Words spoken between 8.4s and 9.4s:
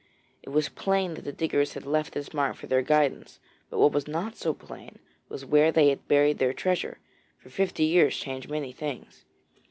many things.